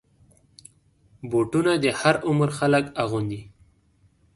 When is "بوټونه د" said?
1.29-1.85